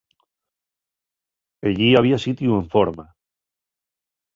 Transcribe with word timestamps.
Ellí 1.67 1.89
había 1.95 2.23
sitiu 2.25 2.51
enforma. 2.63 3.05